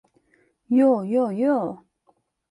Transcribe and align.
Yo, 0.77 0.89
yo, 1.11 1.23
yo. 1.39 1.57